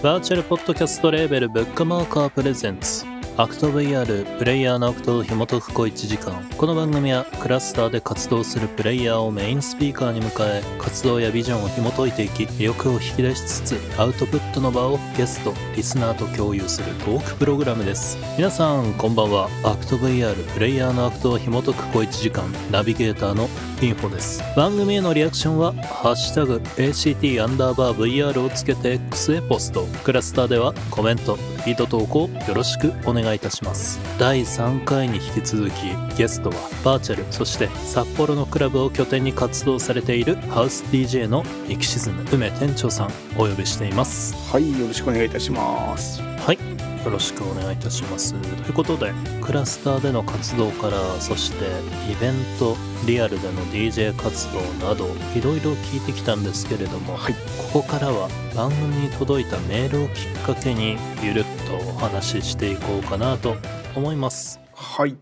[0.00, 3.17] バーチャルポッドキャストレーベルブックマーカー presents。
[3.40, 6.44] act VR プレイヤーのアクトを紐解く小1時間。
[6.56, 18.18] この番組はクラスターで活動するプレイヤーをメインスピーカーに迎え活動やビジョンを紐解いていき魅力を引き出しつつアウトプットの場をゲストリスナーと共有するトークプログラムです。
[18.36, 19.48] 皆さんこんばんは。
[19.62, 23.48] act VR プレイヤーのアクトを紐解く小1時間ナビゲーターの
[23.80, 24.42] インフォです。
[24.56, 29.86] 番組へのリアクションは「ハッシュタグ #ACT アンダーバー VR」をつけて X へポスト。
[30.02, 46.37] クラスターではコメントリート投稿よろしくお願い願いたします第3回に引き続きゲストはバーチャルそして札幌のクラブを拠点に活動されているハウス DJ のエキシズム梅店長さんお呼びしていますはい、よろしくお願いいたします。
[46.48, 46.58] はい。
[47.04, 48.32] よろしくお願いいたします。
[48.32, 49.12] ということで
[49.42, 51.66] クラスターでの活動からそして
[52.10, 52.74] イベント
[53.06, 57.34] リアルでの DJ 活動などいろいろ聞いてきたんですけれども、はい。
[57.34, 63.54] ここからは番組に届いたメールをきっかけにゆるっとお話ししていこうかなと
[63.94, 64.58] 思います。
[64.72, 65.18] はい、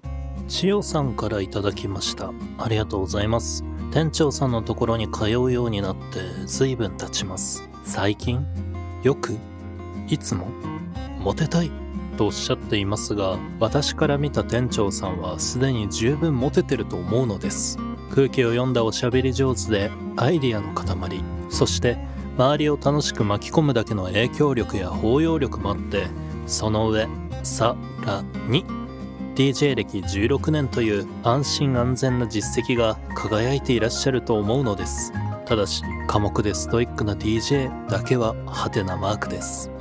[0.47, 2.31] 千代さんからいただきました。
[2.57, 3.65] ありがとうございます。
[3.93, 7.69] 店長さんのところに通うようになって随分経ちます。
[7.83, 8.47] 最近
[9.03, 9.37] よく
[10.09, 10.47] いつも
[11.27, 11.73] モテたい
[12.17, 17.79] とおっしゃっていますが私から見た店長さんはすでに十分モテてると思うのです。
[18.15, 20.87] 空気を読んだおしゃべり上手でアイディアの塊。
[21.51, 21.99] そして
[22.39, 26.07] 周りを楽しく巻き込むだけの影響力や包容力もあって
[26.47, 27.09] その上
[27.43, 27.75] さ
[28.07, 28.65] らに。
[29.35, 35.13] DJ 歴16年という安心安全な実績が輝いていらっしゃると思うのです。
[35.45, 39.76] ただし寡黙でストイックな DJ だけはハテなマークです。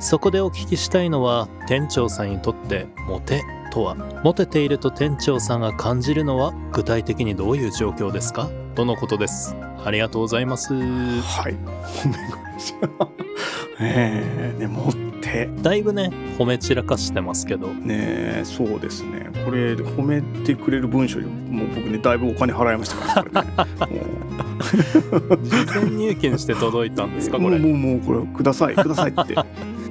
[0.00, 3.94] そこでお聞きしたいのは店長さんにとってモテとは？
[4.24, 8.48] モテていると店長さんが感じるのは具体的にどういう状況ですか？
[8.74, 9.54] とのことです。
[9.84, 10.74] ありがとうございます。
[10.74, 11.56] はい、
[13.80, 14.90] ええね、モ
[15.26, 15.48] て。
[15.62, 19.30] だいぶね褒め散らかしてますけどねそうですね。
[19.44, 23.50] これ、褒めてくれる文章にもう僕ね、だいぶお金払いましたからね。
[25.42, 29.34] 事前入金して届いたんですかこれもうもう、もう、これ、ください、くださいって。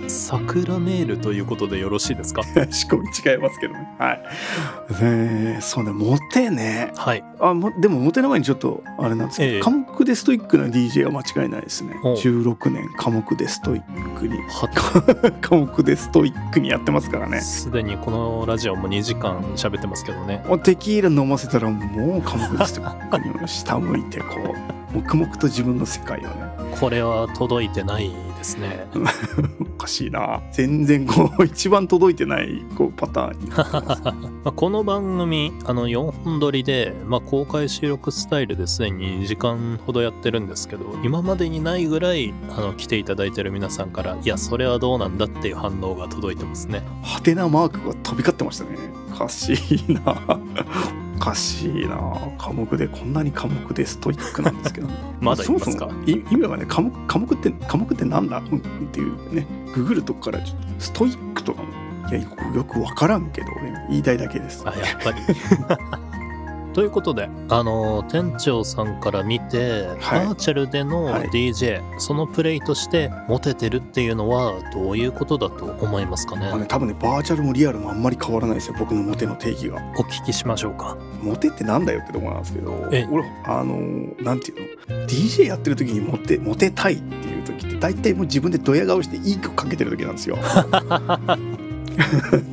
[0.07, 2.43] 桜メールということでよろしいですか？
[2.43, 3.95] 仕込み違いますけどね。
[3.99, 5.03] はい。
[5.03, 6.91] ねそうね、モテね。
[6.95, 7.23] はい。
[7.39, 9.61] あもでもモテの前にちょっとあれなんですけど、ええ。
[9.61, 11.95] 寡黙でストイックな DJ は間違いないですね。
[12.03, 12.15] おう。
[12.15, 14.37] 16年寡黙でストイックに。
[14.37, 14.67] は
[15.41, 17.41] 寡黙 でストイックにやってますからね。
[17.41, 20.43] すでにこのラジオも2時間喋ってますけどね。
[20.63, 26.29] テキーラ飲ませたらもう寡黙でストイックに下向いてこう黙々と自分の世界をね。
[26.79, 28.87] これは届いてないですね。
[29.61, 30.41] おかしいな。
[30.51, 33.49] 全然こう一番届いてないこうパターンに
[34.43, 46.83] まあこの番組あの4本撮りで、まあ、公開収録スタイルですでに2時間ほどやってるんですけど今までにないぐらいあの来ていただいてる皆さんからいやそれはどうなんだっていう反応が届いてますね。
[47.03, 48.71] ハテナマークが飛び交ってましたね。
[49.13, 51.95] おかしいなおかしいな
[52.37, 54.87] 寡黙でこんなに寡黙でストイックなんですけど。
[55.21, 55.87] まだいますか？
[55.87, 58.37] そもそもい意味がね寡黙寡黙って寡黙ってなんだ？
[58.39, 58.41] っ
[58.91, 61.69] ていうねググるとこからちょっとストイックとかも
[62.09, 64.63] いやよくよく分からんけど俺言いたいだけです。
[64.65, 65.17] あやっぱり
[66.75, 70.25] ということであの店長さんから見て、はい。
[70.25, 71.29] バーチャルでのはい。
[71.29, 76.49] DJ、そのプレイとしてモテてるっていうのはどういうことだと思いますかね？
[76.49, 80.97] まあね多分ねバーチャルもリアルもあんまり変わらないですよ僕のモテの定義がお聞きしましょうか。
[81.21, 83.07] モテってなんだよってとこなんですけどええ。
[83.09, 83.77] 俺あの
[84.21, 90.37] なんていうの？DJ やってる時にモテモテたいっていう時って大体もう自分でドヤ顔していい曲かけてる時なんですよ。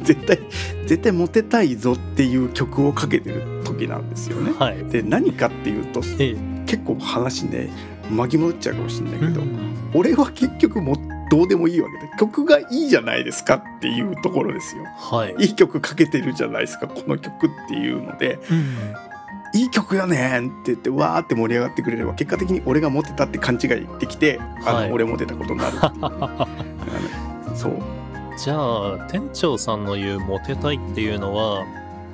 [0.05, 0.39] 絶対
[0.87, 4.53] 絶対モテたいぞっていう曲をかけてる時なんですよね。
[4.59, 4.85] はい。
[4.85, 6.37] で何かっていうとええ。
[6.67, 7.71] 結構話ね
[8.11, 9.91] 巻き戻っちゃうかもしれないけど、うん。
[9.95, 10.97] 俺は結局もう
[11.31, 14.85] どうでもいいわけで曲がいいじゃないですかっていうところですよ。
[14.85, 15.45] はい。
[15.45, 18.39] いい曲かけてるじゃないですかこの曲っていうので。
[18.51, 18.95] うん。
[19.55, 23.69] いい曲よねんって言ってわーって盛り上がってくれれば結果的に俺がモテたって勘違い
[23.99, 24.93] できてあの、はい。
[24.93, 25.77] 俺モテたことになる。
[27.55, 27.77] そう。
[28.39, 31.65] じゃあ店長さんの言うモテたいっていうのは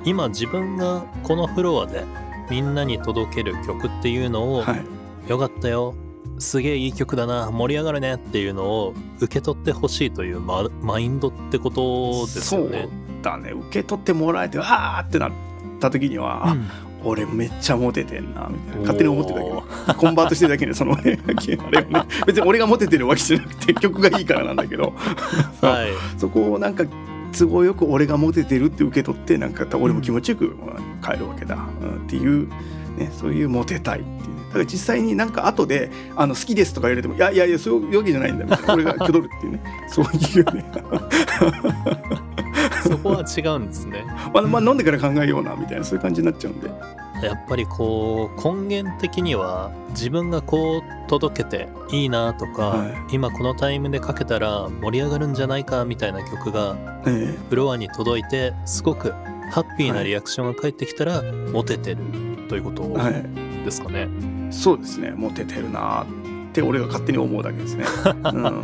[0.05, 2.03] 今自分がこのフロアで
[2.49, 5.29] みんなに届ける曲っていうのを、はい。
[5.29, 5.93] よかったよ。
[6.39, 7.51] すげえいい曲だな。
[7.51, 8.15] 盛り上がるね。
[8.15, 12.67] っていうのを受け取ってほしいというママインドってことですよね。
[12.67, 13.51] そうだね。
[13.51, 15.31] 受け取ってもらえてあーってなっ
[15.79, 16.65] た時には、あうん。
[17.03, 18.81] 俺めっちゃモテてんなみたいな。
[18.81, 22.05] 勝手に思ってるだけで コンバートしてるだけでそのねあれをね。
[22.25, 24.93] 別に俺がモテてるわけじゃなくて曲がいいからなんだけど。
[25.61, 25.89] はい。
[26.17, 26.85] そこをなんか
[27.37, 30.55] 都合よく俺がモテてるって受け取ってなんか俺も気持ちよく
[31.03, 32.49] 帰るわけだ、うんっていう、
[32.99, 34.43] ね、そういうモテたいっていうね。
[34.47, 38.73] だから実際になんか後であの好きですとか言われてもいやいやいやそういうわけじゃないんだみたいな。
[38.73, 39.61] 俺がるっていうね。
[39.87, 40.65] そういうね。
[42.83, 44.05] そこは違うんですね。
[44.33, 46.69] まあ、まあ飲んでから考えようなみたいなそういう感じになっちゃうんで。
[47.21, 53.15] やっぱりこう根源的には自分がこう届けていいなとか、はい。
[53.15, 59.13] 今このタイムでかけたら盛り上がるんじゃないかみたいな曲がえフロアに届いてすごく
[59.51, 62.03] ハッピーなリアクションが返ってきたら、モテてる
[62.49, 62.83] ということ
[63.63, 64.07] ですかね、
[64.51, 65.13] そうですね。
[65.15, 68.61] モテてるなって俺が勝手に思うだけですね、うん、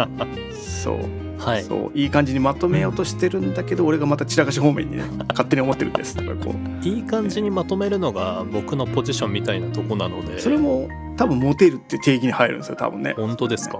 [0.54, 0.98] そう。
[1.38, 1.64] はい。
[1.64, 1.98] そう。
[1.98, 6.16] いい感じにまとめようとしてるんだけど俺がまた散らかし方面にね勝手に思ってるんです。
[6.16, 6.88] とかこう。
[6.88, 10.40] いい感じにまとめるのが僕のポジションみたいなとこなので。
[10.40, 13.14] それも多分モテるって定義に入るんですよ多分ね。
[13.16, 13.78] 本当ですか？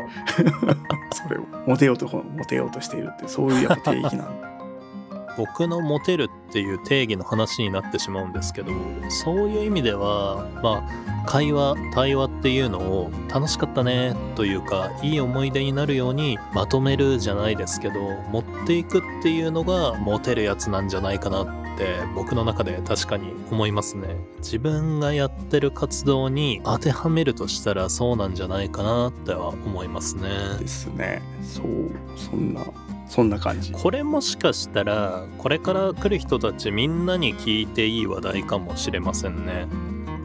[1.12, 1.46] それを。
[1.66, 4.55] モテようとモテようとしているってそういうやっぱ定義なんだ
[5.38, 8.72] 僕のモテるっていう定義の話になってしまうんですけど
[9.10, 18.00] そういう意味ではまあ会話対話っていうのを楽しかったねというかいい思い出になるようにまとめるじゃないですけど
[18.32, 24.16] 持っていくっていうのがモテるやつなんじゃないかなって僕の中で確かに思いますね。
[24.38, 30.30] 自分がやってる活動に当てはめるとしたらそうなんじゃないかなっては思いますね。
[30.60, 31.22] ですね。
[31.42, 31.66] そう
[32.16, 32.62] そんな
[33.08, 33.72] そんな感じ。
[33.72, 39.68] これもしかしたらこれから来る人たちみんなに聞いていい話題かもしれませんね。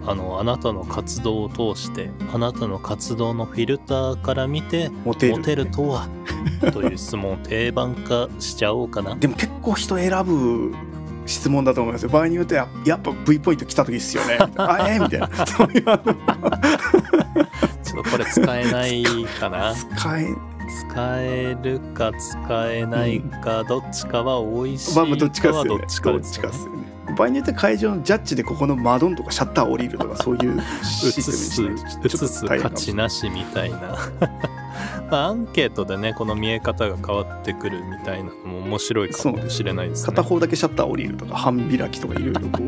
[0.06, 5.36] あのあなたの活動を通してあなたの活動のフィルターから見てモテる。
[5.36, 6.08] モテるとは
[6.72, 9.14] という質問を定番化しちゃおうかな。
[9.16, 10.74] でも結構人選ぶ
[11.26, 12.08] 質問だと思いますよ。
[12.08, 14.38] 場合によってはやっぱ V ポイント来た時っすよね。
[14.56, 15.46] あえー、みたいな。
[15.46, 16.14] そういうあの
[17.84, 19.04] ちょっとこれ使えない
[19.38, 19.74] かな。
[19.74, 20.26] 使え
[20.70, 26.80] 使えるか使えないかどっちかは美味しいまあまあどっちかかはどっちかですよね。
[27.16, 33.98] 場合によって会場のジャッジでここのマドンとかシャッター降りるとかそういうシ移スすテムにしないとちょっと価値なしみたいな
[35.10, 42.60] まあアンケートでねこの見え方が変わってくるみたいなのも面白いかもしれないですね片方だけシャッター降りるとか半開きとかいろいろこ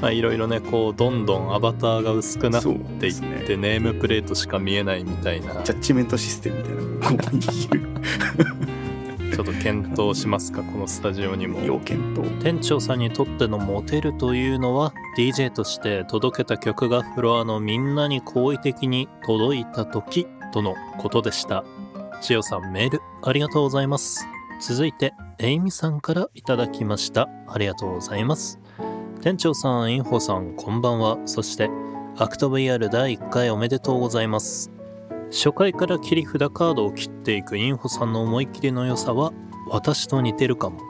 [0.00, 3.44] まあいろいろねこうどんどんアバターが薄くなっていっですね。
[3.46, 5.62] てネームプレートしか見えないみたいな。
[5.62, 6.82] ちジャッジメントシステムみたいな。
[6.82, 7.38] のがこ
[7.72, 11.60] ういうょっと検討しますかこのスタジオにも。
[11.60, 21.64] 要件と店長さんにとってのモテるというのは DJ として届けた曲がフロアのみんなに好意的に届いた時とのことでした。
[22.20, 24.26] 千代さんメールありがとうございます。
[24.60, 27.28] 続いてエイミさんからいただきました。
[27.46, 28.58] ありがとうございます
[29.28, 31.18] 店長さんインフォさんこんばんは。
[31.26, 31.68] そして
[32.16, 34.70] アクト VR 第1回おめでとうございます。
[35.30, 39.34] 初回から切り札カードを切っていくインフォさんの思い切りの良さは
[39.68, 40.80] 私と似てるかも。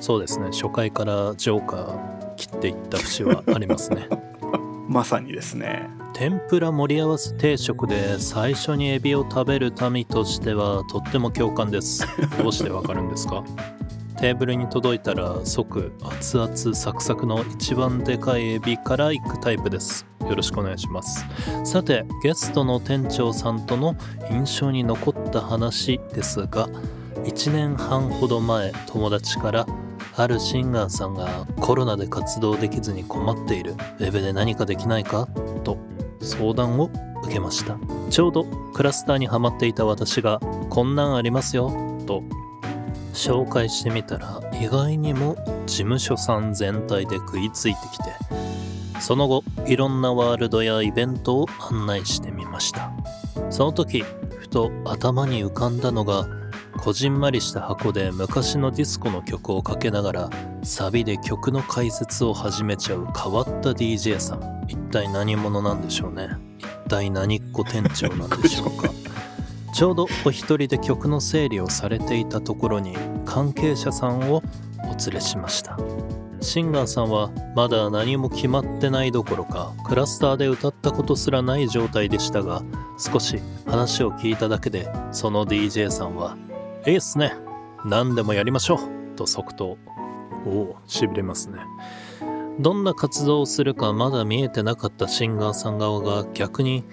[0.00, 0.46] そうですね。
[0.46, 4.08] 初回からジョーカー切っていった節はありますね。
[4.90, 5.88] まさにですね。
[6.12, 12.04] 天ぷら盛り合わせ定食で最初にエビを食べる民としてはとっても共感です。
[12.42, 13.44] どうしてわかるんですか？
[14.18, 20.06] テーブルに届いたら即熱々サクサクの一番でかいエビから行くタイプです。
[20.28, 21.24] よろしくお願いします。
[21.64, 23.94] さてゲストの店長さんとの
[24.30, 26.68] 印象に残った話ですが
[27.24, 29.66] 1年半ほど前友達から
[30.16, 33.72] あるシンガーさんがコロナで活動できずに困っている。
[33.72, 35.28] ウェブで何かできないか？
[35.62, 35.78] と
[36.20, 36.90] 相談を
[37.22, 37.76] 受けました。
[38.10, 40.40] ちょうどクラスターにはまっていた私が
[40.70, 41.70] こんなんありますよ。
[42.06, 42.22] と
[43.16, 48.04] 紹介してみたら意外にも事務所さん全体で食いついてきて
[49.00, 52.92] その後いろんなワールドやイベントを案内してみました。
[53.50, 54.02] その時
[54.38, 56.26] ふと頭に浮かんだのが
[56.78, 60.30] こじんまりした箱で昔のディスコの曲をかけながら
[60.62, 64.64] サビで曲の解説を始めちゃう変わった DJ さん。
[64.68, 66.28] 一体何者なんでしょうね。
[66.58, 69.05] 一体何っ子店長なんでしょうか。
[69.76, 74.42] ちょうどお一人で曲の整理をされていたところに関係者さんを
[74.84, 75.76] お連れしました。
[76.40, 82.62] シンガーさんはまだ何も決まってないどころかクラスターで歌ったことすらない状態でしたが
[82.96, 86.38] 少し話を聞いただけでその DJ さんは
[86.86, 87.34] 「いいっすね
[87.84, 88.78] 何でもやりましょう」
[89.14, 89.76] と即答。
[90.46, 91.58] おおしびれますね。
[92.60, 96.84] どんな活動をするかまだ見えてなかったシンガーさん側が逆に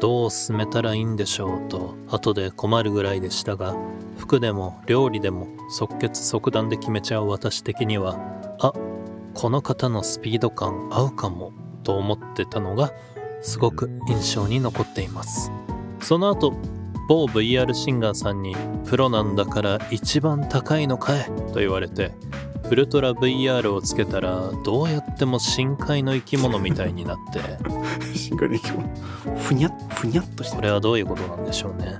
[0.00, 3.76] どう進めたらいいんでしょうと後で困るぐらいでしたが
[4.18, 8.18] 服でも料理でも即決即断で決めちゃう私的には
[8.60, 8.72] あ
[9.34, 11.52] この方のスピード感合うかも
[11.84, 12.92] と思ってたのが
[13.42, 15.50] すごく印象に残っています。
[16.02, 16.52] その後
[17.08, 18.54] 某 VR シンガーさんに
[18.86, 22.12] プロなんだから一番高いのかえと言われて
[22.70, 27.40] ウルトラ VR をつけたらどうやっても深海の生き物みたいになって。
[28.16, 29.36] 深海の生き物。
[29.38, 31.98] ふにゃふにゃっとしてこれはどういうことなんでしょうね。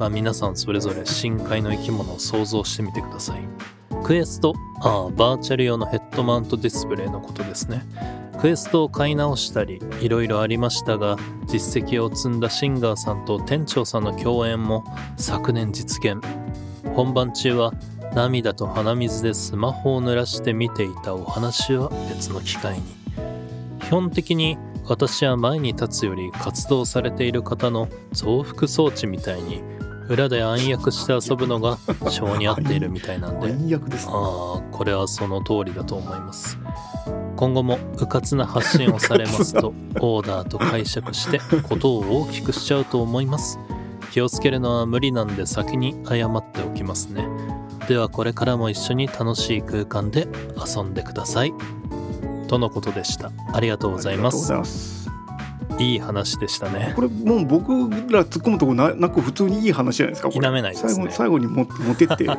[0.00, 3.40] まあ皆さんそれぞれ深海の生き物を想像してみてください。
[4.02, 7.84] クエストああバーチャル用のヘッドマウントディスプレイのことですね。
[8.40, 14.84] クエストを買い直したりいろいろありましたが実績を積んだシンガーさんと店長さんの共演も
[15.18, 16.18] 昨年実現。
[16.94, 17.74] 本番中は
[18.14, 22.82] 涙と鼻水でスマホを濡らして見ていたお話は別の機会に。
[23.80, 29.62] 基本的に私は前に立つより活動されている方の増幅装置みたいに
[30.08, 31.78] 裏で暗躍して遊ぶのが
[32.10, 33.48] 性に合っているみたいなんで。
[33.48, 36.58] 暗躍ですねああこれはその通りだと思います。
[37.36, 43.58] 今後も迂闊な発信をされますと オーダーと解釈してことを大きくしちゃうと思います。
[44.10, 47.28] 気をつけるのは無理なんで先に謝っておきますね
[47.88, 51.54] ではこれからも一緒に楽しい空間で遊んでください。
[52.46, 53.32] とのことでした。
[53.52, 54.46] ありがとうございます。
[54.46, 54.62] ざ
[55.78, 56.92] いいい話でしたね。
[56.96, 57.72] これもう僕
[58.12, 60.92] ら突っ込むとこななく普通にいい話じゃないですか否めないですね。
[60.92, 62.30] 最後最後にもモテてる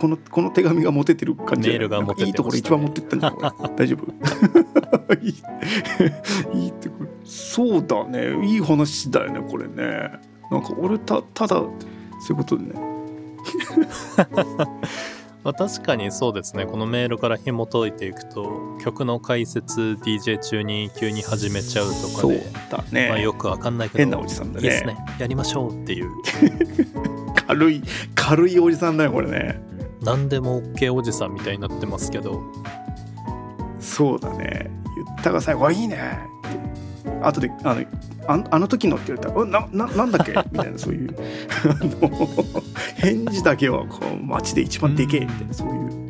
[0.00, 2.26] このこの手紙がモテてる感じメールがモテてね。
[2.28, 3.52] いいところ一番持ってったんじゃない？
[3.76, 5.14] 大丈夫？
[5.22, 5.28] い
[6.58, 8.46] いいいってこれそうだね。
[8.46, 10.12] いい話だよねこれね。
[10.50, 11.68] なんか俺たただそう
[12.30, 12.91] いうことでね
[15.44, 16.66] まあ、確かにそうですね。
[16.66, 23.98] このメールから紐解いていくと曲の解説 DJ 中に急に始めちゃうとかで、だね、まあ、よくわかんないけど。
[23.98, 24.94] 変なおじさんだいいですね。
[24.94, 26.10] ねやりましょうっていう。
[27.46, 27.82] 軽い
[28.14, 29.60] 軽いおじさんだよこれね。
[30.00, 32.40] 何でも OK おじさんみたいになってますけど。
[33.80, 34.70] そうだね。
[34.94, 35.96] 言ったが最後「あいいね」
[36.48, 36.61] って
[37.22, 37.84] 後であの
[38.26, 41.14] ああの時のって言われたら「なななんだっけ?」 みたいなそういう。
[42.96, 46.02] 返事だけはこう街で一番でけえみたいなそういう。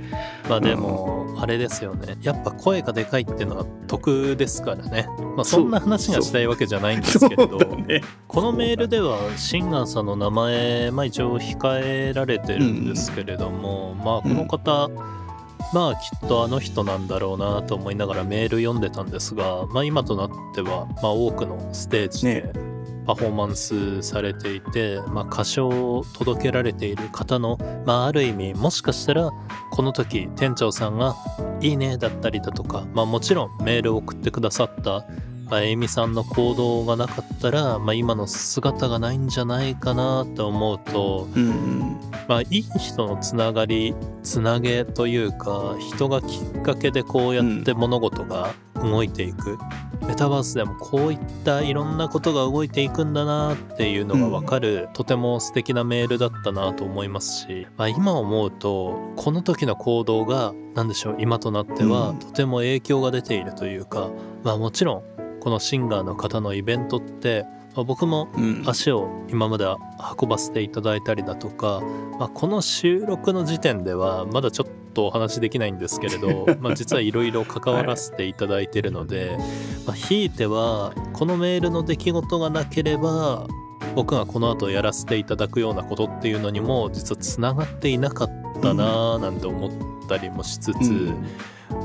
[0.48, 2.16] まあでもあれですよね。
[2.22, 5.08] やっぱ声がでかいっていうのは得ですからね。
[5.36, 7.58] まあそんな話がしたいわけじゃないんですけれど。
[7.58, 8.02] ね。
[8.28, 14.90] このメールではシンガーさんの名前、まあ、一応控えられてるんですけれども、まあこの方、
[15.72, 22.72] まあきっとあの人なんだろうなと思いながらメール読んでたんですが、まあ、今となっては、まあ、多くのステージでね。
[23.06, 29.30] パフォーマンスされていて、まあ、歌唱を届けられている方の、まあ、ある意味もしかしたら
[29.70, 31.16] この時店長さんが
[31.60, 35.04] 「いいね」だったりだとか、まあ、もちろんメールを送ってくださった
[35.52, 42.00] まあ、エイミさんの行動がなかったら、まあ、今の姿がないんじゃないかなと思うと、うんうん。
[42.26, 49.58] まあ、いい人のつながりつなげというか人がきっかけでこうやって物事が動いていく、
[50.06, 62.18] メタバースでもこういったいろんなことが動いていくんだなっていうのが分かる、とても素敵なメールだったなと思いますし、まあ、今思うとこの時の行動が何でしょう今となってはうん。
[62.20, 64.08] とても影響が出ているというか、
[64.44, 67.44] まあ、もちろんこのシンガーの方のイベントって、
[67.74, 68.62] まあ僕もうん。
[68.64, 69.64] 足を今まで
[70.20, 71.82] 運ばせていただいたりだとか、
[72.20, 79.36] まあ、この収録の時点ではまだちょっとお話できないんですけれど、 まあ、実はいろいろ関わらせていただいているので、
[79.84, 83.48] まあ、ひいてはこのメールの出来事がなければ
[83.96, 88.30] 僕がこの後やらせていただくようなことっていうのにも実はつながっていなかっ
[88.62, 89.70] たなぁなんて思っ
[90.08, 91.26] たりもしつつ、うん。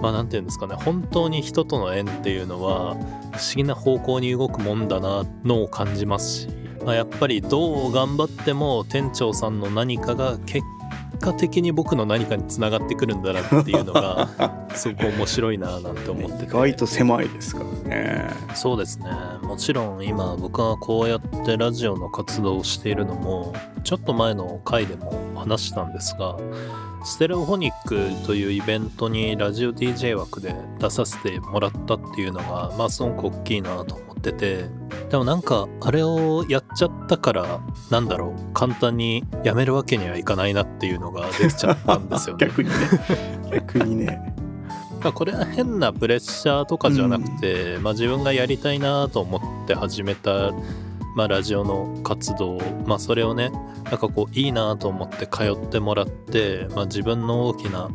[0.01, 2.97] まあなんていうんですかね本当に人との縁っていうのは
[3.31, 6.47] 不思議な方向に動くもんだなのを感じますし、
[6.85, 10.63] まあ、やっぱりどう頑張っても店長さんの何かが結
[11.19, 14.29] 果的に僕の何かにつながってくるんだなっていうのが
[14.75, 16.43] すごく面白いななんて思ってて。
[16.45, 18.29] 意外と狭いですからね。
[18.53, 19.09] そうですね。
[19.41, 23.53] もちろん今僕がこうやってラジオの活動をしているのも
[23.83, 26.37] ちょっと前の回でも話したんですが
[27.07, 34.65] ステレオフォニックというイベントにラジオ DJ 枠で出させてもらったっていうのがまあすごく大きいなと思ってて。
[35.09, 42.45] でもなんかあれをやっちゃったからなんだろう簡単にやめるわけにはいかないなっていうのができちゃったんですよね。
[42.51, 42.75] 逆にね。
[43.53, 44.35] 逆にね。
[45.01, 50.51] まあ、これは変なプレッシャーとかじゃなくて、まあ、自分がやりたいなと思って始めた、
[51.17, 53.49] まあ、ラジオの活動、まあ、それをね
[53.85, 57.89] なんかこういいなと思って通ってもらって、まあ、自分の大きな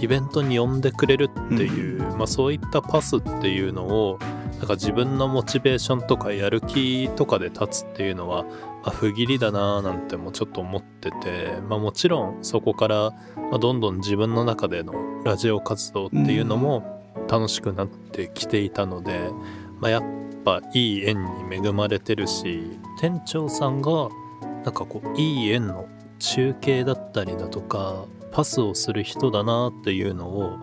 [0.00, 4.18] イベントに呼んでくれるっていう、まあ、そういったパスっていうのを
[4.58, 8.50] なんか自分のモチベーションとかやる気とかで立つっていうのは、ま
[8.88, 14.92] あ、不義理だななんてもちょっと思ってて、まあ、もちろんそこから、まあ、どんどん自分の中での
[15.24, 19.30] ラジオ活動っていうのも楽しくなってきていたので、
[19.80, 24.08] まあ、やっぱいい縁に恵まれてるし店長さんが
[24.64, 25.86] なんかこういい縁の
[26.18, 30.56] 中継だったりだとかパスをする人だなっていうのを、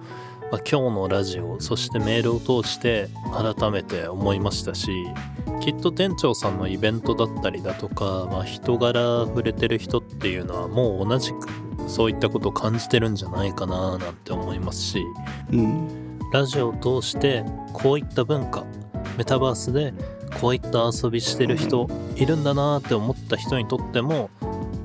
[0.51, 4.91] まあ、今日のラジオそしてメールを通して改めて思いましたし
[5.61, 11.47] きっと店長さんのイベントだったりだとか、まあ、人柄触れてる人っていうのはもう同じく
[11.87, 15.03] そういったことを感じてるんじゃないかななんて思いますし
[15.51, 16.05] うん。
[16.31, 18.65] ラジオを通してこういった文化
[19.17, 19.93] メタバースで
[20.41, 24.29] こういった遊びしてる人いるんだなって思った人にとっても、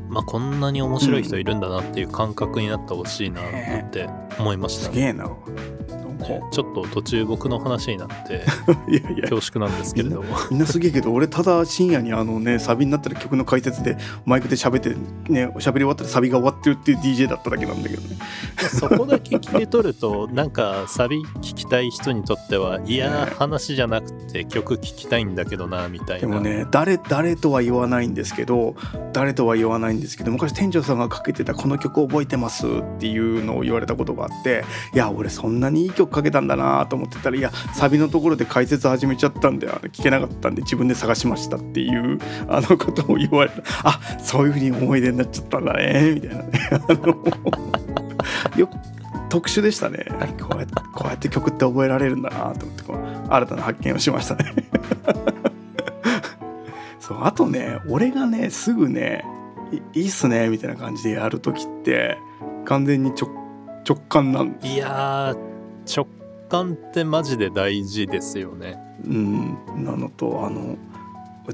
[0.08, 4.08] まあ、こんなに面白い人いるんだなっていう感覚になってほしいなって
[4.38, 5.28] 思いました、すげえな
[6.20, 6.40] ね。
[6.52, 8.44] ちょっと途中僕の話になって
[8.88, 9.28] いやいや。
[9.28, 10.36] 恐縮なんですけれども。
[10.50, 14.90] みんなすげえけど俺ただ深夜にあのねサビになったら曲の解説でマイクで喋って
[15.32, 18.16] ね喋り終わったらサビが終わってるっていう DJ だっただけなんだけどね。
[18.56, 26.20] そこだけ切り取るとなんかサビ聴きたい人にとってはいやね話じゃなくて曲聴きたいんだけどなみたいな。
[26.20, 28.74] でもね誰誰とは言わないんですけど
[29.12, 43.62] 誰とは言わないんですけど昔店長さんがかけてたこの曲覚えてますっていうのを言われたことがあっていや俺そんなにいい曲かけたんだなと思ってたらいやサビのところで解説始めちゃったんであの聞けなかったんで自分で探しましたっていうあのことを言われた。
[43.84, 46.12] あそういうふうに思い出になっちゃったんだね。
[46.14, 46.50] みたいなね。
[46.88, 47.24] あの
[48.58, 48.68] よ
[49.28, 50.06] 特殊でしたね。
[50.40, 54.54] こうやってこうやって曲って覚えられるんだなと思ってこう新たな発見をしましたね。
[56.98, 59.24] そうあとね俺がねすぐね
[59.94, 62.18] いいいっすねみたいな感じでやる時って
[62.64, 63.30] 完全に直
[63.88, 65.49] 直感なんですいやー
[65.94, 66.06] 直
[66.48, 68.78] 感ってマジで大事ですよね。
[69.04, 69.58] うん。
[69.76, 70.76] なのとあの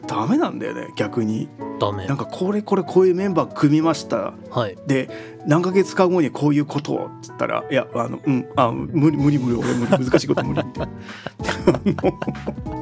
[0.07, 1.49] ダメなんだよね逆に。
[1.79, 2.07] ダメ。
[2.07, 4.35] なんかこれこれこういうメンバー組みました。
[4.51, 4.77] はい。
[4.87, 5.09] で
[5.47, 10.89] 何ヶ月か後にこういうことをっつったら「いやあのうんあ無理無理無理俺無理難しいこと無理」みたい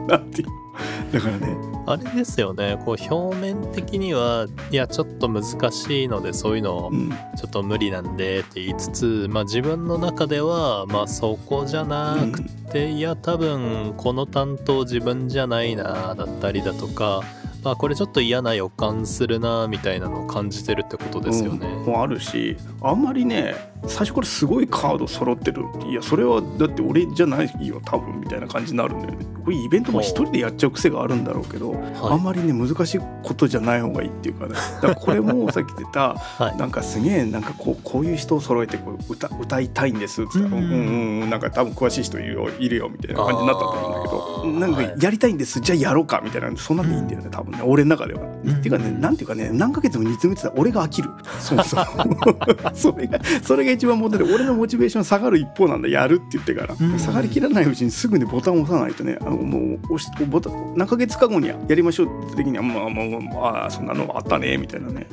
[0.08, 0.44] なんて
[1.12, 1.56] だからね。
[1.86, 2.78] あれですよね。
[2.84, 7.10] こう表面的にはいやちょっと難しいのでそういうのうん。
[7.10, 21.66] ちょっと無理なんでって言いつつ、まあ、自分の中ではまあそこじゃなくて、いや多分この担当自分じゃないなだったりだとか、まあ、これちょっと嫌な予感するなみたいなのを感じてるってことですよね。
[21.66, 23.54] うんもあるしあんまりね
[23.86, 29.26] 最初からすごいカード揃ってるいやそれはだって俺じゃないよ多分みたいな感じになるんだよね。
[29.44, 34.54] これイベントも一人でやっちゃう癖があるんだろうけど、あはんまりね難しいことじゃない方がいいっていうかね。
[34.54, 44.03] だからこれもさっき言ったい、 はい、なんかすげえなんかこうこういう人を揃えてこう歌歌いたいんですっつったら、ううんん、うんうんなんか多分詳しい人いるよいるよみたいな感じになったと思うんだけど
[44.44, 44.94] なんかはい。
[45.00, 45.60] やりたいんです。
[45.60, 46.56] じゃあやろうかみたいな。
[46.56, 47.60] そんなんでいいんだよね多分ね。
[47.64, 48.22] 俺の中では。
[48.22, 51.10] んっていうかねなんていうかね何ヶ月も煮詰めてたら俺が飽きる。
[51.40, 51.84] そうそう
[52.74, 55.88] それがそれが一番問題で俺のモチベーション下がる一方なんだ。
[55.88, 59.18] やるって言ってから、うん下がりきらないうちにすぐにボタンを押さないとね。
[59.20, 65.06] あのもう押しボタン何ヶ月か後にやりましょうって時にはまあもうああそんなのあったねみたいなね。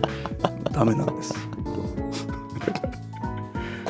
[0.72, 1.34] ダメなんです。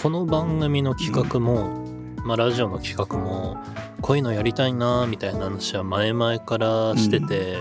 [0.01, 1.85] この番組の企画も、
[2.25, 3.57] まあ、ラジオの企画も
[4.01, 7.57] こういうのやりたいなみたいな話は前々からしてて、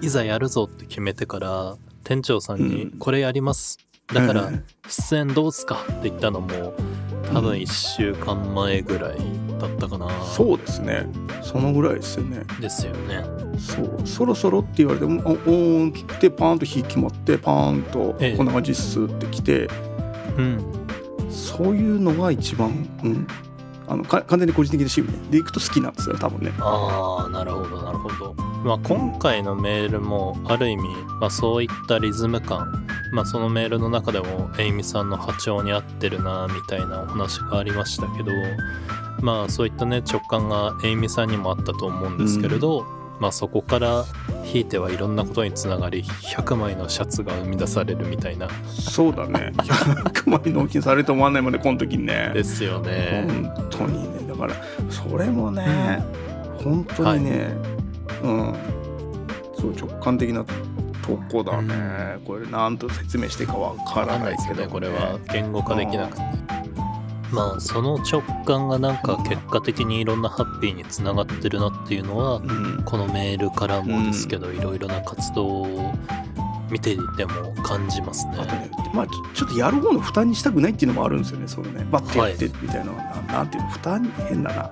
[0.00, 3.78] いざやるぞって決めてから店長さんにうん「これやります」
[4.12, 4.64] だからうん。
[4.88, 6.74] 出演どうすかって言ったのも
[7.32, 9.16] 多分1週間前ぐらい
[9.58, 11.06] だったかな、そうですね。
[11.42, 12.42] そのぐらいですよね。
[12.60, 13.24] ですよね。
[13.58, 14.00] そう。
[14.04, 18.36] そろそろって言われてもおおーん切ってパーンと火決まってパーンとええ。
[18.36, 19.68] こんな感じっすってきて、
[20.36, 20.64] うん。
[21.30, 23.26] そういうのが一番、うん、
[23.88, 26.52] あのか完全に個人的な趣味でいくと好きなんですよ多分ね。
[26.58, 30.82] ああなるほどなるほど、まあ、今回のメールもある意味、
[31.20, 38.32] まあ、そういったリズム感、まあ、そのメールの中でもエイミさんの波長に合ってるなみたいなお話がありましたけど
[39.20, 42.84] まあそういったね直感がエイミさんにもあったと思うんですけれど、
[43.18, 44.04] まあそこから
[44.44, 48.48] ひいてはいろんなことにつながり100枚のシャツが生み出されるみたいな。
[48.66, 49.52] そうだね。
[49.58, 52.30] 100枚納品されると思わないまでこの時にね。
[52.34, 53.24] ですよね。
[53.26, 54.28] 本当にね。
[54.28, 54.54] だから
[54.90, 56.02] それもね、
[56.62, 57.48] 本当にね、
[58.22, 58.54] うん。
[59.58, 65.18] そう直感的なとこだね、これなんと説明していいかわからんなないいけど、ねこれは。
[65.32, 66.22] 言語化できなくて
[67.32, 72.82] まあその直感がなんか結果的にいろんなハッピーにつながってるなっていうのはうん。
[72.84, 75.94] このメールからもですけどいろいろな活動を
[76.70, 78.34] 見ていても感じますね。
[78.38, 84.70] あとね、まあ、ちょっとやる方の負担にしたくないっていうのもあるんですよね、そのね、バッてやってみたいな、ななんていうの、負担、変だな、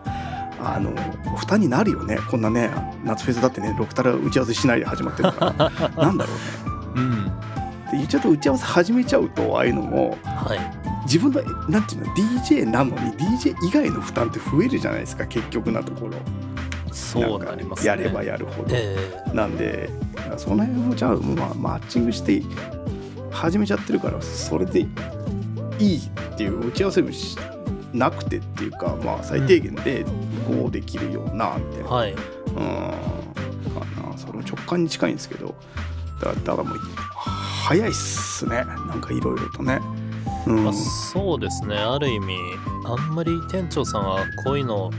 [0.60, 0.90] あの、
[1.36, 2.70] 負担になるよね、こんなね、
[3.04, 6.32] 夏フェスだってね、6たら打ち合わせしないで始まってるから、 なんだろ
[6.94, 7.00] うね。
[7.00, 7.24] うん。
[7.26, 7.30] で
[7.92, 16.14] 言っちゃうと、打ち合わせ始めちゃうと、ああいうのも、はい自分の、なんていうの、DJ なのに、DJ 以外の負担って増えるじゃないですか、結局なところ。
[16.92, 17.88] そうなりますね。
[17.88, 18.68] やればやるほど。
[18.70, 18.96] え
[19.32, 19.90] なんで、
[20.36, 22.42] その辺をじゃあ、まあ、マッチングして
[23.30, 27.36] 始めちゃってるから、それでいいっていう打ち合わせもし
[27.92, 30.04] なくてっていうかまあ最低限で移
[30.52, 32.12] 行できるようなみたいな、はい。
[32.12, 32.16] うん。
[32.16, 34.16] かな。
[34.16, 35.54] それも直感に近いんですけど。
[36.20, 36.78] だからだからもう
[37.64, 38.64] 早いっすね。
[38.64, 39.80] なんかいろいろとね。
[40.46, 40.64] うん。
[40.64, 41.76] まあ、そうですね。
[41.76, 42.36] ある意味
[42.84, 44.90] あんまり店長さんはこういうの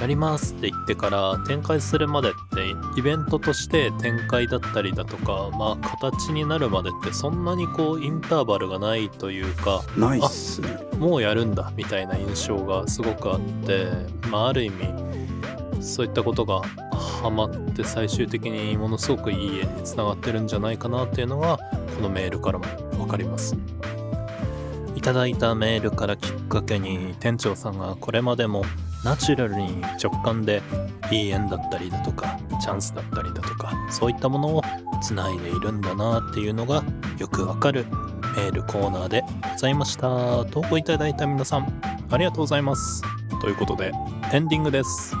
[0.00, 10.68] やりますって言ってから展開するまでってイベントとして展開だったりだとかまあ形になるまでってそんなにこうインターバルがないというかないっすね。
[10.98, 13.88] もうやるんだみたいな印象がすごくあって
[14.30, 15.10] まあある意味
[15.82, 16.62] そういったことが
[17.22, 21.58] ハマって最終的にものすごくいい縁につながってるんじゃないかなっていうのが
[21.96, 23.54] このメールからも分かります
[25.00, 28.66] いただいたメールからきっかけに店長さんがこれまでも
[29.02, 30.60] ナチュラルに直感で
[31.10, 34.62] いい縁だったりだとかチャンスだったりだとかそういったものを
[35.00, 36.84] つないでいるんだなっていうのが
[37.16, 37.86] よくわかる
[38.36, 40.44] メールコーナーでございました。
[40.44, 43.02] 投稿いただいた皆さんありがとうございます。
[43.40, 43.92] ということで
[44.34, 45.16] エンディングです。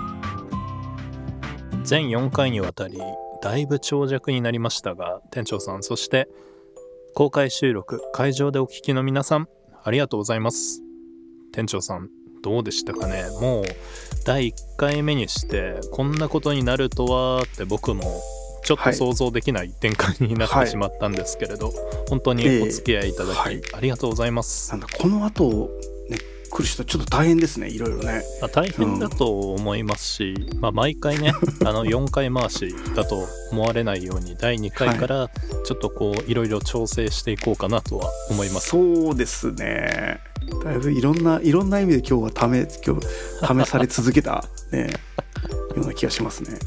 [1.84, 2.98] 全4回にわたり
[3.40, 6.28] だいぶ長尺になりましたが店長さんそして
[7.14, 9.48] 公開収録会場でお聞きの皆さん
[9.84, 10.82] ありがとうございます。
[11.52, 12.10] 店長さん
[12.42, 13.24] どうでしたかね？
[13.40, 13.64] もう
[14.24, 18.04] 第1回目にしてこんなことになるとはって僕も
[18.64, 21.72] ちょっとはい想像できない展開になってしまったんですけれど、
[22.08, 23.60] 本当にお付き合いいただき、はい。
[23.74, 24.70] ありがとうございます。
[24.70, 25.89] なんだこの後ね
[26.50, 28.22] 来る人ちょっと大変ですねいろいろね。
[28.40, 31.32] まあ大変だと思いますし、まあ、毎回ね
[31.64, 35.30] あの4回回しだと思われないように第2回から
[35.64, 38.70] ちょっとこういろいろ調整していこうかなとは思います。
[38.70, 40.20] そうですね。
[40.64, 44.90] だいぶいろんないろんな意味で今日はため今日試され続けた ね
[45.76, 46.58] ような気がしますね。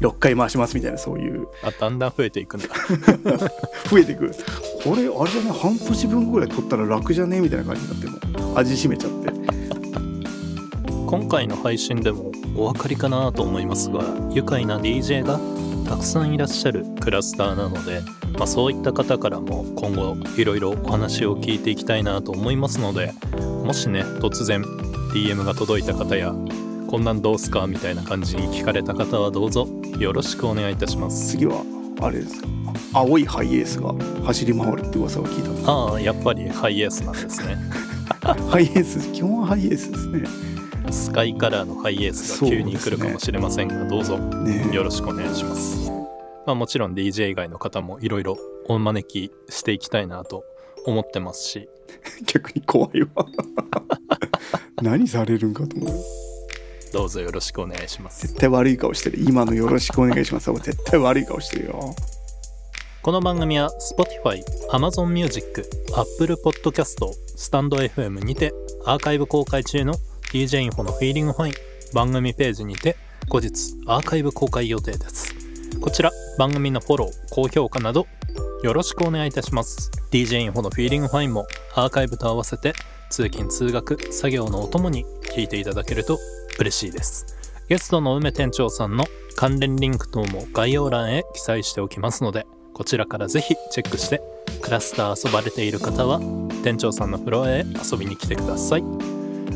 [0.00, 2.68] 6回回しますみたいなそういうあだんだん増えていくんだ。
[3.90, 4.30] 増えていく
[4.84, 8.15] これあれじゃね半年分ぐらい取ったら楽じゃねみたいな感じになっても
[8.56, 9.30] 味しめちゃって。
[11.06, 15.38] 今回の配信でもお分かりかなと思いますが愉快な DJ が
[15.88, 18.00] たくさんいらっしゃるクラスターなので、
[18.36, 23.12] まあ、そういった方からも今後いろいろお話を聞いていきたいなと思いますので
[23.64, 24.62] もしね突然
[25.14, 26.32] DM が届いた方や
[26.88, 29.68] こんなんどうすかみたいな感じに聞かれた方はどうぞ
[30.00, 31.30] よろしくお願いいたします。
[31.32, 31.62] 次は
[32.00, 32.48] あれですか？
[32.94, 37.56] 青いハイエースが走り回るって噂を聞いたああやっぱりハイエースなんですね
[38.34, 40.24] ハイエース基本はハイエースですね。
[40.90, 44.18] スカイカラーのハイエースが急に来るかもしれませんが、どうぞ。
[44.18, 44.74] ね。
[44.74, 45.90] よろしくお願いします。
[46.46, 50.44] まあ、もちろん DJ 以外の方もいろいろお招きしていきたいなと
[50.86, 51.68] 思ってますし、
[52.26, 53.08] 逆に怖いわ。
[54.82, 55.94] 何されるんかと思う。
[56.92, 58.28] どうぞよろしくお願いします。
[58.28, 59.18] 絶対悪い顔してる。
[59.20, 60.52] 今のよろしくお願いします。
[60.52, 61.94] 絶対悪い顔してるよ
[63.06, 64.42] この番組は Spotify、
[64.72, 65.64] Amazon Music、
[65.96, 66.96] Apple Podcast、
[67.36, 68.52] StandFM にて
[68.84, 69.94] アーカイブ公開中の
[70.32, 71.52] DJ インフォのフィーリングファイン
[71.94, 72.96] 番組ページにて
[73.28, 75.32] 後日アーカイブ公開予定です。
[75.80, 78.08] こちら番組のフォロー、高評価など
[78.64, 79.92] よろしくお願いいたします。
[80.10, 82.72] DJ インフォのフィーリングファインもアーカイブと合わせて
[83.10, 86.18] 通勤通学作業のお供に聞いていただけると
[86.58, 87.24] 嬉しいです。
[87.68, 89.04] ゲストの梅店長さんの
[89.36, 94.20] 関連リンク等も概要欄へ記載しておきますのでこちらからぜひチェックして
[94.60, 96.20] クラスター遊ばれている方は
[96.62, 98.84] 店長さんのフロアへ遊びに来てください。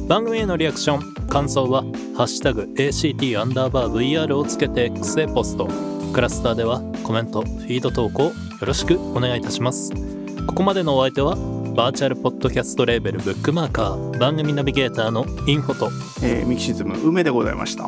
[0.08, 1.82] 番組へのリアクション感想は
[2.16, 3.92] 「ハッシュタグ #ACT アンダーバー
[4.24, 5.68] VR」をつけて X へポスト
[6.14, 9.92] クラスターではコメントフィード投稿よろしくお願いいたします。
[10.46, 11.36] ここまでのお相手は
[11.76, 15.90] バーチャルポッドキャストレーベルブックマーカー番組ナビゲーターのインフォと
[16.22, 17.84] えーミキシズム梅でございました。